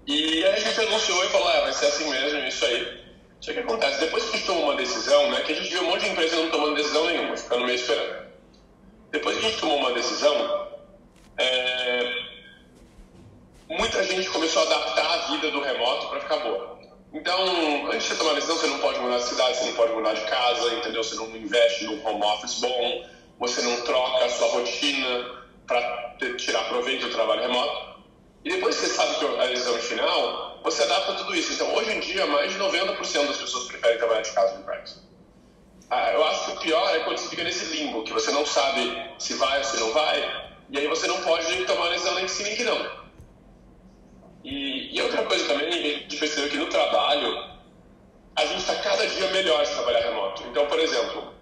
E 0.06 0.44
aí 0.44 0.54
a 0.54 0.58
gente 0.58 0.80
anunciou 0.80 1.24
e 1.24 1.28
falou, 1.28 1.50
é, 1.50 1.60
vai 1.60 1.72
ser 1.72 1.86
assim 1.86 2.08
mesmo, 2.08 2.38
isso 2.40 2.64
aí. 2.64 3.08
Só 3.40 3.52
que 3.52 3.58
acontece, 3.60 4.00
depois 4.00 4.24
que 4.24 4.30
a 4.30 4.38
gente 4.38 4.46
tomou 4.46 4.64
uma 4.64 4.76
decisão, 4.76 5.30
né, 5.30 5.42
que 5.42 5.52
a 5.52 5.54
gente 5.54 5.70
viu 5.70 5.82
um 5.82 5.86
monte 5.86 6.04
de 6.04 6.10
empresa 6.10 6.36
não 6.36 6.50
tomando 6.50 6.74
decisão 6.74 7.06
nenhuma, 7.06 7.36
ficando 7.36 7.64
meio 7.66 7.76
esperando. 7.76 8.28
Depois 9.10 9.38
que 9.38 9.46
a 9.46 9.48
gente 9.50 9.60
tomou 9.60 9.76
uma 9.76 9.92
decisão, 9.92 10.68
é, 11.36 12.12
muita 13.68 14.02
gente 14.02 14.28
começou 14.30 14.62
a 14.62 14.66
adaptar 14.66 15.06
a 15.06 15.32
vida 15.32 15.50
do 15.50 15.60
remoto 15.60 16.08
para 16.08 16.20
ficar 16.20 16.36
boa. 16.38 16.78
Então, 17.12 17.86
antes 17.86 18.02
de 18.02 18.08
você 18.08 18.16
tomar 18.16 18.34
decisão, 18.34 18.56
você 18.56 18.66
não 18.66 18.78
pode 18.80 18.98
mudar 19.00 19.18
de 19.18 19.24
cidade, 19.24 19.56
você 19.56 19.64
não 19.66 19.74
pode 19.74 19.92
mudar 19.92 20.12
de 20.12 20.20
casa, 20.22 20.74
entendeu? 20.74 21.02
Você 21.02 21.14
não 21.14 21.36
investe 21.36 21.84
num 21.84 22.06
home 22.06 22.22
office 22.22 22.60
bom, 22.60 23.06
você 23.38 23.62
não 23.62 23.80
troca 23.82 24.24
a 24.24 24.28
sua 24.28 24.48
rotina 24.48 25.44
para 25.66 26.16
tirar 26.36 26.68
proveito 26.68 27.06
do 27.06 27.12
trabalho 27.12 27.42
remoto. 27.42 27.98
E 28.44 28.50
depois 28.50 28.78
que 28.78 28.86
você 28.86 28.94
sabe 28.94 29.16
que 29.16 29.24
a 29.24 29.46
decisão 29.46 29.76
é 29.76 29.80
final, 29.80 30.60
você 30.62 30.82
adapta 30.82 31.14
tudo 31.14 31.34
isso. 31.34 31.52
Então, 31.52 31.74
hoje 31.74 31.92
em 31.92 32.00
dia, 32.00 32.26
mais 32.26 32.52
de 32.52 32.58
90% 32.58 33.26
das 33.26 33.36
pessoas 33.36 33.64
preferem 33.66 33.98
trabalhar 33.98 34.22
de 34.22 34.30
casa 34.32 34.58
no 34.58 34.64
practice. 34.64 35.00
Ah, 35.90 36.12
eu 36.12 36.24
acho 36.24 36.44
que 36.44 36.50
o 36.52 36.60
pior 36.60 36.94
é 36.94 37.00
quando 37.00 37.18
você 37.18 37.28
fica 37.28 37.44
nesse 37.44 37.64
limbo, 37.66 38.02
que 38.02 38.12
você 38.12 38.30
não 38.30 38.44
sabe 38.44 39.10
se 39.18 39.34
vai 39.34 39.58
ou 39.58 39.64
se 39.64 39.80
não 39.80 39.92
vai, 39.92 40.50
e 40.68 40.78
aí 40.78 40.86
você 40.86 41.06
não 41.06 41.20
pode 41.22 41.64
tomar 41.64 41.88
decisão 41.88 42.14
nem 42.14 42.26
que 42.26 42.30
sim 42.30 42.42
nem 42.42 42.56
que 42.56 42.64
não. 42.64 43.08
E, 44.44 44.96
e 44.96 45.02
outra 45.02 45.24
coisa 45.24 45.46
também, 45.46 45.68
a 45.68 45.98
gente 45.98 46.16
percebeu 46.16 46.50
que 46.50 46.56
no 46.58 46.66
trabalho, 46.66 47.42
a 48.36 48.44
gente 48.44 48.60
está 48.60 48.76
cada 48.76 49.06
dia 49.06 49.30
melhor 49.30 49.64
de 49.64 49.70
trabalhar 49.70 50.00
remoto. 50.00 50.42
Então, 50.44 50.66
por 50.66 50.78
exemplo, 50.78 51.34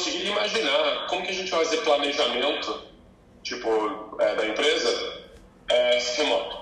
conseguia 0.00 0.30
imaginar 0.30 1.06
como 1.08 1.22
que 1.22 1.30
a 1.30 1.34
gente 1.34 1.50
vai 1.50 1.64
fazer 1.64 1.76
planejamento 1.78 2.82
tipo, 3.42 4.16
é, 4.18 4.34
da 4.34 4.46
empresa, 4.46 5.22
é 5.68 5.98
remoto. 6.16 6.60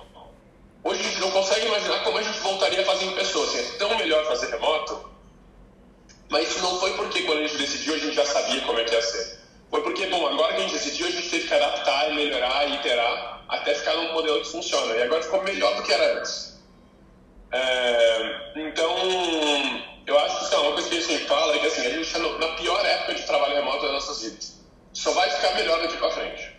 Hoje 0.83 1.01
a 1.01 1.03
gente 1.05 1.21
não 1.21 1.31
consegue 1.31 1.67
imaginar 1.67 2.03
como 2.03 2.19
a 2.19 2.23
gente 2.23 2.39
voltaria 2.41 2.81
a 2.83 2.85
fazer 2.85 3.05
em 3.05 3.15
pessoa. 3.15 3.45
Assim, 3.45 3.59
é 3.59 3.79
tão 3.79 3.97
melhor 3.97 4.25
fazer 4.27 4.51
remoto, 4.51 5.11
mas 6.29 6.49
isso 6.49 6.61
não 6.63 6.81
foi 6.81 6.93
porque 6.95 7.23
quando 7.23 7.39
a 7.39 7.47
gente 7.47 7.59
decidiu 7.59 7.95
a 7.95 7.99
gente 7.99 8.15
já 8.15 8.25
sabia 8.25 8.61
como 8.63 8.79
é 8.81 8.85
que 8.85 8.95
ia 8.95 9.03
ser. 9.03 9.39
Foi 9.71 9.83
porque, 9.83 10.07
bom, 10.07 10.27
agora 10.27 10.55
que 10.55 10.61
a 10.61 10.63
gente 10.63 10.73
decidiu, 10.73 11.07
a 11.07 11.11
gente 11.11 11.29
teve 11.29 11.47
que 11.47 11.55
adaptar, 11.55 12.13
melhorar, 12.15 12.67
iterar, 12.71 13.45
até 13.49 13.75
ficar 13.75 13.95
num 13.97 14.15
modelo 14.15 14.41
que 14.41 14.51
funciona. 14.51 14.95
E 14.95 15.03
agora 15.03 15.23
ficou 15.23 15.43
melhor 15.45 15.77
do 15.77 15.83
que 15.83 15.93
era 15.93 16.19
antes. 16.19 16.59
É, 17.53 18.53
então, 18.57 18.97
gente 21.09 21.27
fala 21.27 21.55
é 21.55 21.59
que 21.59 21.67
assim, 21.67 21.87
a 21.87 21.91
gente 21.91 22.01
está 22.03 22.19
na 22.19 22.49
pior 22.57 22.85
época 22.85 23.15
de 23.15 23.23
trabalho 23.23 23.55
remoto 23.55 23.83
das 23.83 23.93
nossas 23.93 24.23
vidas. 24.23 24.61
Só 24.93 25.13
vai 25.13 25.31
ficar 25.31 25.55
melhor 25.55 25.81
daqui 25.81 25.97
para 25.97 26.11
frente. 26.11 26.57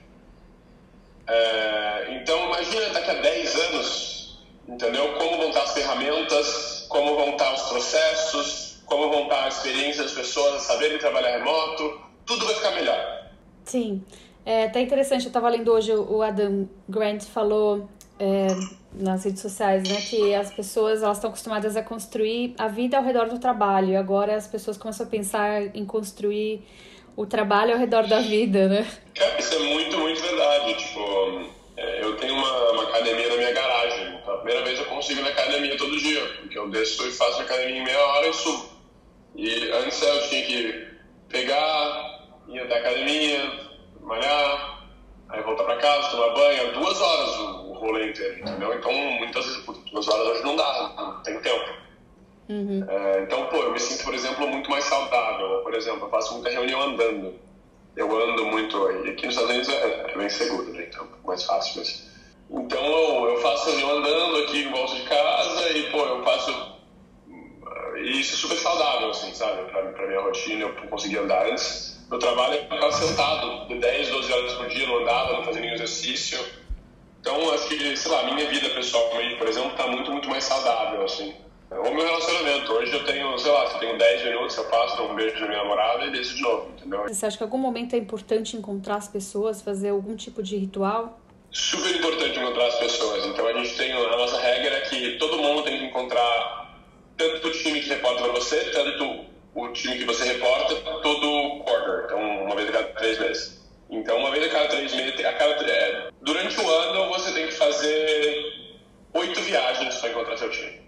É, 1.27 2.19
então, 2.21 2.45
imagina 2.45 2.89
daqui 2.89 3.11
a 3.11 3.13
10 3.15 3.55
anos, 3.55 4.39
entendeu? 4.67 5.13
Como 5.13 5.37
vão 5.37 5.49
estar 5.49 5.63
as 5.63 5.73
ferramentas, 5.73 6.85
como 6.89 7.15
vão 7.15 7.29
estar 7.31 7.53
os 7.53 7.61
processos, 7.63 8.81
como 8.85 9.09
vão 9.11 9.23
estar 9.23 9.45
a 9.45 9.47
experiência 9.47 10.03
das 10.03 10.13
pessoas 10.13 10.55
a 10.55 10.59
saberem 10.59 10.97
trabalhar 10.97 11.37
remoto, 11.37 12.01
tudo 12.25 12.45
vai 12.45 12.55
ficar 12.55 12.71
melhor. 12.71 13.29
Sim. 13.63 14.03
É 14.45 14.65
até 14.65 14.81
interessante, 14.81 15.25
eu 15.25 15.29
estava 15.29 15.49
lendo 15.49 15.71
hoje, 15.71 15.93
o 15.93 16.23
Adam 16.23 16.67
Grant 16.87 17.23
falou 17.25 17.87
é, 18.17 18.47
nas 18.93 19.23
redes 19.23 19.41
sociais, 19.41 19.87
né, 19.87 20.01
que 20.01 20.33
as 20.33 20.51
pessoas 20.51 21.03
elas 21.03 21.17
estão 21.17 21.29
acostumadas 21.29 21.77
a 21.77 21.83
construir 21.83 22.55
a 22.57 22.67
vida 22.67 22.97
ao 22.97 23.03
redor 23.03 23.29
do 23.29 23.39
trabalho, 23.39 23.89
e 23.89 23.95
agora 23.95 24.35
as 24.35 24.47
pessoas 24.47 24.77
começam 24.77 25.05
a 25.05 25.09
pensar 25.09 25.75
em 25.75 25.85
construir 25.85 26.63
o 27.15 27.25
trabalho 27.25 27.73
ao 27.73 27.79
redor 27.79 28.07
da 28.07 28.19
vida, 28.19 28.67
né? 28.67 28.87
É, 29.19 29.39
isso 29.39 29.53
é 29.53 29.59
muito, 29.59 29.97
muito 29.97 30.21
verdade. 30.21 30.73
Tipo, 30.75 31.49
é, 31.75 32.03
eu 32.03 32.15
tenho 32.17 32.33
uma, 32.33 32.71
uma, 32.71 32.83
academia 32.83 33.27
na 33.29 33.35
minha 33.35 33.51
garagem. 33.51 34.15
Então, 34.15 34.33
a 34.33 34.37
primeira 34.37 34.63
vez 34.63 34.79
eu 34.79 34.85
consigo 34.85 35.19
ir 35.19 35.23
na 35.23 35.29
academia 35.29 35.77
todo 35.77 35.97
dia, 35.97 36.25
porque 36.39 36.57
eu 36.57 36.69
desço 36.69 37.05
e 37.07 37.11
faço 37.11 37.41
academia 37.41 37.77
em 37.77 37.83
meia 37.83 37.99
hora 37.99 38.27
e 38.27 38.33
subo. 38.33 38.69
E 39.35 39.71
antes 39.71 40.01
eu 40.01 40.29
tinha 40.29 40.45
que 40.45 40.87
pegar, 41.27 42.25
ir 42.47 42.67
da 42.67 42.77
academia, 42.77 43.51
malhar, 44.01 44.87
aí 45.29 45.43
voltar 45.43 45.63
para 45.65 45.75
casa, 45.77 46.09
tomar 46.11 46.33
banho, 46.33 46.73
duas 46.73 47.01
horas 47.01 47.68
rolê 47.79 48.09
inteiro, 48.09 48.39
entendeu? 48.39 48.73
Então, 48.73 48.91
muitas 48.93 49.45
vezes, 49.45 49.65
duas 49.91 50.07
horas 50.07 50.27
hoje 50.27 50.43
não 50.43 50.55
dá, 50.55 50.93
não 50.97 51.23
tem 51.23 51.39
tempo. 51.39 51.89
Uhum. 52.49 52.83
É, 52.89 53.21
então, 53.21 53.45
pô, 53.45 53.57
eu 53.57 53.71
me 53.71 53.79
sinto, 53.79 54.03
por 54.03 54.13
exemplo, 54.13 54.47
muito 54.47 54.69
mais 54.69 54.83
saudável. 54.85 55.61
Por 55.61 55.73
exemplo, 55.75 56.05
eu 56.05 56.09
faço 56.09 56.33
muita 56.33 56.49
reunião 56.49 56.81
andando. 56.81 57.35
Eu 57.95 58.31
ando 58.31 58.45
muito. 58.45 58.91
E 58.91 59.11
aqui 59.11 59.27
nos 59.27 59.35
Estados 59.35 59.51
Unidos 59.51 59.69
é, 59.69 60.11
é 60.11 60.17
bem 60.17 60.29
seguro, 60.29 60.71
né? 60.73 60.87
Então, 60.89 61.05
é 61.05 61.27
mais 61.27 61.43
fácil. 61.43 61.79
Mas... 61.79 62.09
Então, 62.49 62.83
eu, 62.83 63.29
eu 63.29 63.41
faço 63.41 63.69
reunião 63.69 63.97
andando 63.97 64.37
aqui 64.37 64.63
em 64.63 64.71
volta 64.71 64.95
de 64.95 65.03
casa 65.03 65.77
e, 65.77 65.91
pô, 65.91 65.99
eu 65.99 66.23
faço. 66.23 66.79
E 67.97 68.19
isso 68.19 68.33
é 68.33 68.37
super 68.37 68.57
saudável, 68.57 69.11
assim, 69.11 69.33
sabe? 69.33 69.69
Pra, 69.69 69.83
pra 69.83 70.07
minha 70.07 70.21
rotina, 70.21 70.61
eu 70.61 70.73
consegui 70.89 71.17
andar 71.17 71.45
antes. 71.45 71.99
Meu 72.09 72.17
trabalho 72.17 72.55
é 72.55 72.63
ficar 72.63 72.91
sentado 72.91 73.67
de 73.67 73.75
10, 73.75 74.09
12 74.09 74.33
horas 74.33 74.53
por 74.53 74.67
dia, 74.67 74.87
não 74.87 75.01
andava, 75.01 75.33
não 75.33 75.43
fazia 75.43 75.61
nenhum 75.61 75.75
exercício. 75.75 76.39
Então, 77.21 77.53
acho 77.53 77.67
que, 77.67 77.97
sei 77.97 78.11
lá, 78.11 78.23
minha 78.33 78.49
vida 78.49 78.69
pessoal, 78.69 79.09
por 79.09 79.47
exemplo, 79.47 79.71
tá 79.71 79.87
muito, 79.87 80.11
muito 80.11 80.29
mais 80.29 80.43
saudável, 80.43 81.03
assim. 81.03 81.33
O 81.71 81.93
meu 81.93 82.03
relacionamento, 82.03 82.73
hoje 82.73 82.93
eu 82.93 83.05
tenho, 83.05 83.37
sei 83.37 83.51
lá, 83.51 83.67
se 83.67 83.75
eu 83.75 83.79
tenho 83.79 83.97
10 83.97 84.23
minutos, 84.23 84.57
eu 84.57 84.63
passo, 84.65 84.97
dou 84.97 85.11
um 85.11 85.15
beijo 85.15 85.39
na 85.39 85.47
minha 85.47 85.61
namorada 85.61 86.05
e 86.05 86.11
desço 86.11 86.35
de 86.35 86.41
novo, 86.41 86.71
entendeu? 86.71 87.03
Você 87.07 87.25
acha 87.25 87.37
que 87.37 87.43
em 87.43 87.45
algum 87.45 87.59
momento 87.59 87.93
é 87.93 87.97
importante 87.99 88.57
encontrar 88.57 88.95
as 88.95 89.07
pessoas, 89.07 89.61
fazer 89.61 89.89
algum 89.89 90.15
tipo 90.15 90.41
de 90.41 90.57
ritual? 90.57 91.19
Super 91.51 91.95
importante 91.95 92.39
encontrar 92.39 92.67
as 92.67 92.75
pessoas. 92.75 93.23
Então 93.25 93.45
a 93.45 93.53
gente 93.53 93.77
tem, 93.77 93.91
a 93.91 94.17
nossa 94.17 94.39
regra 94.39 94.77
é 94.77 94.81
que 94.81 95.17
todo 95.19 95.37
mundo 95.37 95.61
tem 95.63 95.77
que 95.77 95.85
encontrar 95.85 96.75
tanto 97.15 97.47
o 97.47 97.51
time 97.51 97.81
que 97.81 97.89
reporta 97.89 98.23
para 98.23 98.31
você, 98.31 98.71
tanto 98.71 99.25
o 99.53 99.67
time 99.69 99.97
que 99.99 100.05
você 100.05 100.23
reporta, 100.23 100.73
todo 101.03 101.63
quarter, 101.65 102.05
então 102.05 102.45
uma 102.45 102.55
vez 102.55 102.69
a 102.69 102.71
cada 102.71 102.87
três 102.93 103.19
meses. 103.19 103.58
Então 103.89 104.17
uma 104.17 104.31
vez 104.31 104.45
a 104.45 104.49
cada 104.49 104.67
três 104.67 104.93
meses, 104.93 105.25
a 105.25 105.33
cada, 105.33 105.65
é, 105.65 106.09
durante 106.21 106.59
o 106.59 106.69
ano 106.69 107.09
você 107.09 107.31
tem 107.31 107.47
que 107.47 107.53
fazer 107.53 108.53
oito 109.13 109.41
viagens 109.41 109.95
para 109.95 110.09
encontrar 110.09 110.37
seu 110.37 110.49
time. 110.51 110.81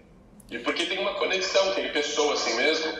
E 0.50 0.58
porque 0.58 0.86
tem 0.86 0.98
uma 0.98 1.14
conexão, 1.14 1.74
tem 1.74 1.90
pessoa 1.92 2.34
assim 2.34 2.54
mesmo, 2.54 2.92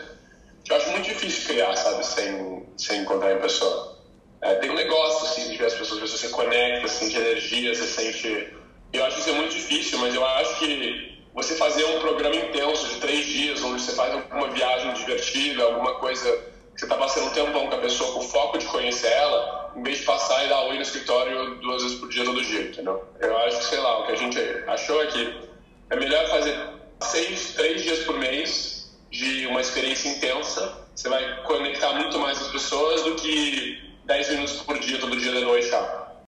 que 0.65 0.71
eu 0.71 0.77
acho 0.77 0.89
muito 0.89 1.05
difícil 1.05 1.47
criar, 1.47 1.75
sabe, 1.75 2.05
sem, 2.05 2.65
sem 2.77 3.01
encontrar 3.01 3.33
em 3.33 3.39
pessoa. 3.39 3.99
É, 4.41 4.55
tem 4.55 4.71
um 4.71 4.75
negócio, 4.75 5.27
assim, 5.27 5.51
de 5.51 5.57
ver 5.57 5.67
as 5.67 5.73
pessoas, 5.73 6.01
você 6.01 6.27
se 6.27 6.29
conecta, 6.29 6.87
sente 6.87 7.15
energia, 7.15 7.73
você 7.73 7.85
sente... 7.85 8.53
Eu 8.91 9.05
acho 9.05 9.15
que 9.15 9.21
isso 9.21 9.29
é 9.29 9.33
muito 9.33 9.51
difícil, 9.51 9.99
mas 9.99 10.13
eu 10.13 10.25
acho 10.25 10.59
que 10.59 11.21
você 11.33 11.55
fazer 11.55 11.85
um 11.85 11.99
programa 11.99 12.35
intenso 12.35 12.87
de 12.89 12.99
três 12.99 13.25
dias, 13.25 13.63
onde 13.63 13.81
você 13.81 13.93
faz 13.93 14.13
alguma 14.13 14.49
viagem 14.49 14.93
divertida, 14.93 15.63
alguma 15.63 15.95
coisa 15.95 16.52
você 16.75 16.85
está 16.85 16.97
passando 16.97 17.27
um 17.27 17.33
tempão 17.33 17.67
com 17.67 17.75
a 17.75 17.79
pessoa 17.79 18.13
com 18.13 18.19
o 18.19 18.23
foco 18.23 18.57
de 18.57 18.65
conhecer 18.65 19.07
ela, 19.07 19.71
em 19.75 19.83
vez 19.83 19.99
de 19.99 20.05
passar 20.05 20.45
e 20.45 20.49
dar 20.49 20.63
oi 20.65 20.75
no 20.75 20.81
escritório 20.81 21.55
duas 21.55 21.83
vezes 21.83 21.99
por 21.99 22.09
dia, 22.09 22.25
todo 22.25 22.41
dia, 22.41 22.61
entendeu? 22.63 23.03
Eu 23.19 23.37
acho 23.37 23.57
que, 23.59 23.65
sei 23.65 23.79
lá, 23.79 23.99
o 23.99 24.05
que 24.05 24.11
a 24.11 24.15
gente 24.15 24.39
achou 24.67 25.01
é 25.01 25.07
que 25.07 25.49
é 25.89 25.95
melhor 25.95 26.27
fazer 26.29 26.57
seis, 27.01 27.53
três 27.53 27.83
dias 27.83 27.99
por 27.99 28.17
mês 28.17 28.91
de 29.11 29.45
uma 29.47 29.61
experiência 29.61 30.09
intensa. 30.09 30.83
Você 30.95 31.09
vai 31.09 31.43
conectar 31.43 31.93
muito 31.93 32.17
mais 32.19 32.41
as 32.41 32.47
pessoas 32.51 33.03
do 33.03 33.15
que 33.15 33.93
10 34.05 34.29
minutos 34.29 34.61
por 34.61 34.79
dia, 34.79 34.99
todo 34.99 35.19
dia 35.19 35.31
da 35.31 35.41
noite. 35.41 35.69
Tá? 35.69 36.23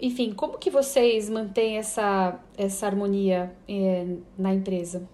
Enfim, 0.00 0.32
como 0.32 0.58
que 0.58 0.70
vocês 0.70 1.28
mantêm 1.28 1.78
essa, 1.78 2.38
essa 2.56 2.86
harmonia 2.86 3.52
eh, 3.68 4.04
na 4.38 4.52
empresa? 4.52 5.08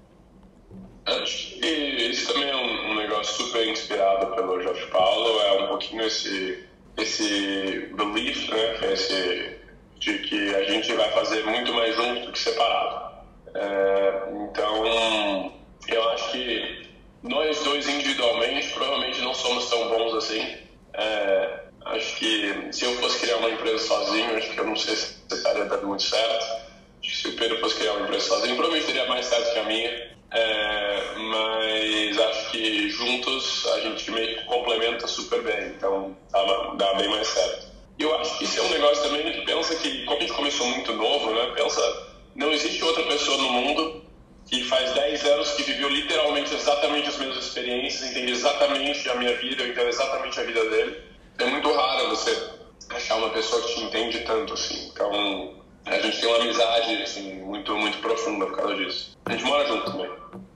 Acho 1.21 1.61
que 1.61 1.67
isso 1.67 2.33
também 2.33 2.49
é 2.49 2.57
um, 2.57 2.95
negócio 2.95 3.45
super 3.45 3.67
inspirado 3.67 4.35
pelo 4.35 4.61
Jorge 4.63 4.87
Paulo, 4.87 5.41
é 5.41 5.65
um 5.65 5.69
pouquinho 5.69 6.03
esse, 6.03 6.65
esse 6.97 7.91
belief, 7.95 8.49
né, 8.51 8.93
esse, 8.93 9.59
de 9.99 10.19
que 10.19 10.55
a 10.55 10.65
gente 10.65 10.93
vai 10.95 11.11
fazer 11.13 11.45
muito 11.45 11.73
mais 11.75 11.95
junto 11.95 12.27
do 12.27 12.33
que 12.33 12.39
separado. 12.39 13.13
É, 13.55 14.23
então, 14.45 15.53
eu 15.89 16.11
acho 16.11 16.33
que 16.33 16.89
nós 17.23 17.63
dois 17.63 17.89
individualmente 17.89 18.73
provavelmente 18.73 19.21
não 19.21 19.35
somos 19.35 19.69
tão 19.69 19.89
bons 19.89 20.15
assim. 20.15 20.57
É, 20.95 21.61
acho 21.87 22.17
que 22.17 22.69
se 22.73 22.85
eu 22.85 22.95
fosse 22.97 23.21
criar 23.21 23.37
uma 23.37 23.51
empresa 23.51 23.79
sozinho, 23.79 24.37
acho 24.37 24.51
que 24.51 24.59
eu 24.59 24.67
não 24.67 24.77
sei 24.77 24.97
se 24.97 25.17
estaria 25.31 25.65
dando 25.65 25.87
muito 25.87 26.03
certo. 26.03 26.45
Acho 26.45 27.11
que 27.11 27.17
se 27.17 27.29
o 27.29 27.37
Pedro 27.37 27.61
fosse 27.61 27.77
criar 27.77 27.93
uma 27.95 28.03
empresa 28.03 28.27
sozinho, 28.27 28.57
provavelmente 28.57 28.87
teria 28.87 29.07
mais 29.07 29.27
certo 29.27 29.53
que 29.53 29.59
a 29.59 29.65
minha. 29.65 30.12
É, 30.35 31.03
mas 31.17 32.19
acho 32.19 32.51
que 32.51 32.89
juntos 32.91 33.67
a 33.75 33.81
gente 33.81 34.11
meio 34.11 34.39
que 34.39 34.45
complementa 34.45 35.07
super 35.07 35.43
bem, 35.43 35.69
então 35.69 36.17
dá, 36.31 36.73
dá 36.75 36.95
bem 36.95 37.11
mais 37.11 37.27
certo. 37.29 37.67
E 37.99 38.03
eu 38.03 38.15
acho 38.17 38.39
que 38.39 38.45
isso 38.45 38.59
é 38.59 38.63
um 38.63 38.71
negócio 38.71 39.03
também 39.03 39.31
que 39.31 39.45
pensa 39.45 39.75
que, 39.77 40.05
como 40.07 40.17
a 40.17 40.21
gente 40.21 40.33
começou 40.33 40.67
muito 40.69 40.93
novo, 40.95 41.35
né, 41.35 41.53
pensa 41.55 42.13
não 42.35 42.51
existe 42.51 42.83
outra 42.83 43.03
pessoa 43.05 43.37
no 43.37 43.53
mundo 43.53 44.03
que 44.49 44.65
faz 44.65 44.93
10 44.93 45.25
anos 45.27 45.53
que 45.53 45.63
viveu 45.65 45.89
literalmente 45.89 46.55
exatamente 46.55 47.09
as 47.09 47.19
mesmas 47.19 47.45
experiências, 47.45 48.11
entende 48.11 48.33
exatamente 48.33 49.09
a 49.11 49.15
minha 49.17 49.37
vida, 49.37 49.63
eu 49.63 49.69
entendo 49.69 49.89
exatamente 49.89 50.41
a 50.41 50.43
vida 50.45 50.65
dele. 50.69 51.03
É 51.39 51.45
muito 51.45 51.71
raro 51.73 52.09
você 52.09 52.51
achar 52.91 53.17
uma 53.17 53.31
pessoa 53.31 53.63
que 53.63 53.75
te 53.75 53.81
entende 53.83 54.21
tanto 54.21 54.55
assim. 54.55 54.89
Então, 54.93 55.62
a 55.87 55.99
gente 55.99 56.21
tem 56.21 56.29
uma 56.29 56.39
amizade 56.39 57.03
assim, 57.03 57.35
muito, 57.35 57.77
muito 57.77 57.99
profunda 57.99 58.47
por 58.47 58.57
causa 58.57 58.77
disso. 58.77 59.19
A 59.25 59.33
gente 59.33 59.45
mora 59.45 59.67
junto 59.67 59.91
também. 59.91 60.11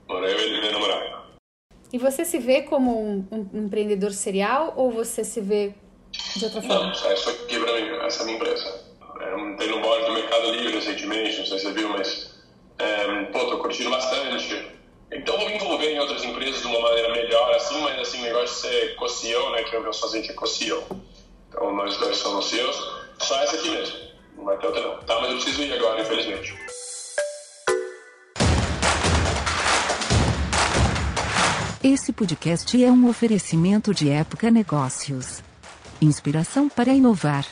Mora 0.07 0.31
eu 0.31 0.39
e 0.39 0.43
ele, 0.43 0.59
minha 0.59 0.71
namorada. 0.71 1.17
E 1.91 1.97
você 1.97 2.25
se 2.25 2.37
vê 2.37 2.63
como 2.63 3.01
um, 3.01 3.27
um, 3.31 3.65
empreendedor 3.65 4.11
serial 4.11 4.73
ou 4.75 4.91
você 4.91 5.23
se 5.23 5.39
vê 5.39 5.73
de 6.35 6.45
outra 6.45 6.61
forma? 6.61 6.85
Não, 6.85 6.91
isso 6.91 7.29
aqui 7.29 7.59
pra 7.59 7.73
mim, 7.73 7.89
essa 8.05 8.19
é 8.19 8.21
a 8.21 8.25
minha 8.25 8.37
empresa. 8.37 8.87
É, 9.19 9.55
tem 9.55 9.69
no 9.69 9.81
board 9.81 10.05
do 10.05 10.13
Mercado 10.13 10.51
Livre 10.51 10.73
recentemente, 10.73 11.39
não 11.39 11.45
sei 11.45 11.59
se 11.59 11.65
você 11.65 11.73
viu, 11.73 11.89
mas 11.89 12.35
é, 12.77 13.23
pô, 13.25 13.39
tô 13.45 13.57
curtindo 13.59 13.89
bastante. 13.89 14.67
Então 15.11 15.37
vou 15.37 15.47
me 15.47 15.55
envolver 15.55 15.89
em 15.89 15.99
outras 15.99 16.23
empresas 16.23 16.61
de 16.61 16.67
uma 16.67 16.81
maneira 16.81 17.11
melhor, 17.13 17.53
assim, 17.53 17.79
mas 17.81 17.99
assim, 17.99 18.19
o 18.19 18.23
negócio 18.23 18.69
de 18.69 18.75
ser 18.75 18.95
co-CEO, 18.95 19.51
né, 19.51 19.63
que 19.63 19.75
é 19.75 19.79
o 19.79 19.83
meu 19.83 19.93
sozinho 19.93 20.23
que 20.23 20.31
é 20.31 20.33
co-CEO. 20.33 20.83
Então 21.49 21.73
nós 21.73 21.95
dois 21.97 22.17
somos 22.17 22.49
CEOs, 22.49 22.75
só 23.19 23.41
essa 23.41 23.55
aqui 23.55 23.69
mesmo, 23.69 23.97
não 24.37 24.45
vai 24.45 24.57
ter 24.57 24.67
outra 24.67 24.81
não. 24.81 24.97
Tá, 24.99 25.19
mas 25.19 25.31
eu 25.31 25.35
preciso 25.37 25.61
ir 25.63 25.73
agora, 25.73 26.01
infelizmente. 26.01 26.55
Esse 31.83 32.11
podcast 32.11 32.83
é 32.83 32.91
um 32.91 33.07
oferecimento 33.07 33.93
de 33.93 34.09
Época 34.09 34.51
Negócios. 34.51 35.41
Inspiração 36.01 36.69
para 36.69 36.93
inovar. 36.93 37.45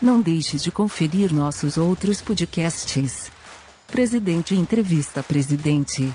Não 0.00 0.20
deixe 0.20 0.56
de 0.58 0.70
conferir 0.70 1.32
nossos 1.32 1.76
outros 1.76 2.20
podcasts. 2.22 3.30
Presidente 3.86 4.54
Entrevista 4.54 5.22
Presidente. 5.22 6.12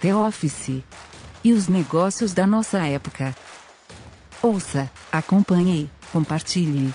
The 0.00 0.14
Office. 0.14 0.82
E 1.42 1.52
os 1.52 1.68
negócios 1.68 2.32
da 2.32 2.46
nossa 2.46 2.78
época. 2.86 3.34
Ouça, 4.42 4.90
acompanhe, 5.10 5.90
compartilhe. 6.12 6.94